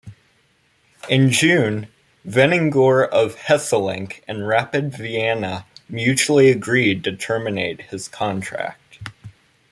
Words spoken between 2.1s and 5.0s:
Vennegoor of Hesselink and Rapid